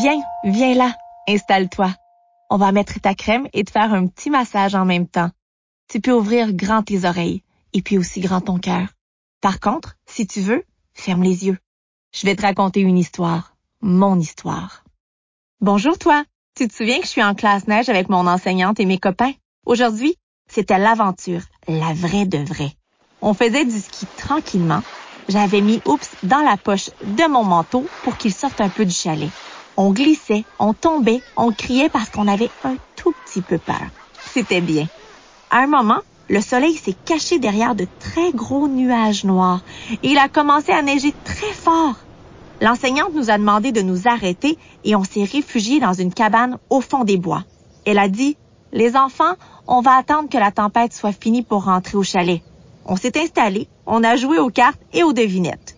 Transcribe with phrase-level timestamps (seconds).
[0.00, 0.94] Viens, viens là,
[1.26, 1.92] installe-toi.
[2.50, 5.30] On va mettre ta crème et te faire un petit massage en même temps.
[5.88, 8.86] Tu peux ouvrir grand tes oreilles et puis aussi grand ton cœur.
[9.40, 10.62] Par contre, si tu veux,
[10.94, 11.58] ferme les yeux.
[12.14, 14.84] Je vais te raconter une histoire, mon histoire.
[15.60, 16.22] Bonjour toi.
[16.54, 19.32] Tu te souviens que je suis en classe neige avec mon enseignante et mes copains?
[19.66, 20.14] Aujourd'hui,
[20.48, 22.76] c'était l'aventure, la vraie de vraie.
[23.20, 24.82] On faisait du ski tranquillement.
[25.28, 28.94] J'avais mis Oups dans la poche de mon manteau pour qu'il sorte un peu du
[28.94, 29.30] chalet.
[29.80, 33.86] On glissait, on tombait, on criait parce qu'on avait un tout petit peu peur.
[34.34, 34.88] C'était bien.
[35.50, 39.60] À un moment, le soleil s'est caché derrière de très gros nuages noirs
[40.02, 41.94] et il a commencé à neiger très fort.
[42.60, 46.80] L'enseignante nous a demandé de nous arrêter et on s'est réfugié dans une cabane au
[46.80, 47.44] fond des bois.
[47.86, 48.36] Elle a dit,
[48.72, 49.36] les enfants,
[49.68, 52.42] on va attendre que la tempête soit finie pour rentrer au chalet.
[52.84, 55.77] On s'est installé, on a joué aux cartes et aux devinettes.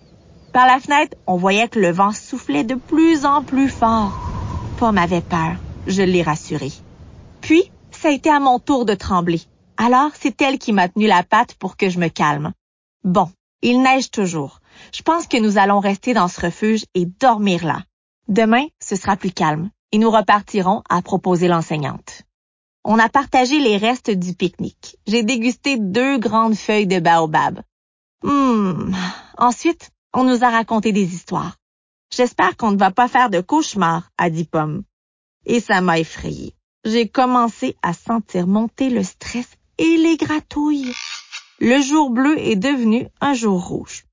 [0.53, 4.13] Par la fenêtre, on voyait que le vent soufflait de plus en plus fort.
[4.79, 5.55] Pomme avait peur,
[5.87, 6.73] je l'ai rassurée.
[7.41, 9.41] Puis, ça a été à mon tour de trembler.
[9.77, 12.53] Alors, c'est elle qui m'a tenu la patte pour que je me calme.
[13.05, 13.31] Bon,
[13.63, 14.61] il neige toujours.
[14.93, 17.85] Je pense que nous allons rester dans ce refuge et dormir là.
[18.27, 22.23] Demain, ce sera plus calme et nous repartirons à proposer l'enseignante.
[22.85, 24.97] On a partagé les restes du pique-nique.
[25.07, 27.61] J'ai dégusté deux grandes feuilles de baobab.
[28.25, 28.97] Hum.
[29.39, 31.57] Ensuite, on nous a raconté des histoires.
[32.15, 34.83] J'espère qu'on ne va pas faire de cauchemar, a dit Pomme.
[35.47, 36.55] Et ça m'a effrayée.
[36.85, 39.47] J'ai commencé à sentir monter le stress
[39.79, 40.93] et les gratouilles.
[41.61, 44.05] Le jour bleu est devenu un jour rouge.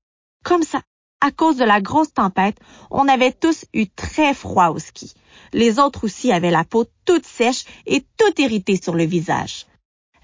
[0.44, 0.82] Comme ça,
[1.20, 2.58] à cause de la grosse tempête,
[2.90, 5.14] on avait tous eu très froid au ski.
[5.52, 9.66] Les autres aussi avaient la peau toute sèche et toute irritée sur le visage.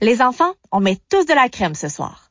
[0.00, 2.30] Les enfants, on met tous de la crème ce soir.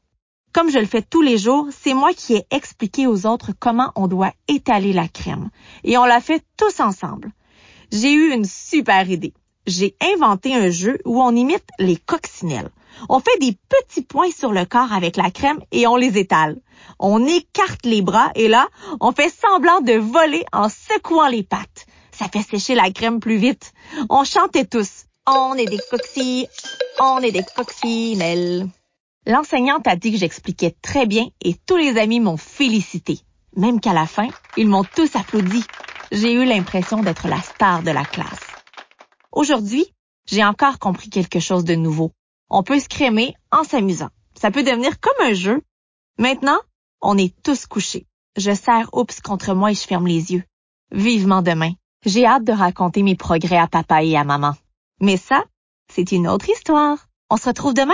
[0.54, 3.92] Comme je le fais tous les jours, c'est moi qui ai expliqué aux autres comment
[3.96, 5.50] on doit étaler la crème.
[5.84, 7.32] Et on l'a fait tous ensemble.
[7.92, 9.34] J'ai eu une super idée.
[9.66, 12.70] J'ai inventé un jeu où on imite les coccinelles.
[13.10, 16.62] On fait des petits points sur le corps avec la crème et on les étale.
[17.00, 18.68] On écarte les bras et là,
[19.00, 21.88] on fait semblant de voler en secouant les pattes.
[22.12, 23.74] Ça fait sécher la crème plus vite.
[24.10, 25.06] On chantait tous.
[25.26, 26.48] On est des coxilles,
[27.00, 28.68] on est des coccinelles.
[29.26, 33.20] L'enseignante a dit que j'expliquais très bien et tous les amis m'ont félicité.
[33.56, 35.64] Même qu'à la fin, ils m'ont tous applaudi.
[36.12, 38.48] J'ai eu l'impression d'être la star de la classe.
[39.32, 39.86] Aujourd'hui,
[40.26, 42.12] j'ai encore compris quelque chose de nouveau
[42.56, 44.10] on peut se crémer en s'amusant.
[44.40, 45.64] Ça peut devenir comme un jeu.
[46.20, 46.60] Maintenant,
[47.02, 48.06] on est tous couchés.
[48.38, 50.44] Je serre Oups contre moi et je ferme les yeux.
[50.92, 51.72] Vivement demain.
[52.06, 54.54] J'ai hâte de raconter mes progrès à papa et à maman.
[55.02, 55.44] Mais ça,
[55.92, 57.08] c'est une autre histoire.
[57.32, 57.94] On se retrouve demain?